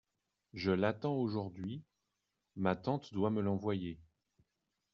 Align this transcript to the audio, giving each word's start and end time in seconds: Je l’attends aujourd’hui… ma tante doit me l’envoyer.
Je 0.55 0.71
l’attends 0.71 1.13
aujourd’hui… 1.13 1.83
ma 2.55 2.75
tante 2.75 3.13
doit 3.13 3.29
me 3.29 3.39
l’envoyer. 3.39 3.99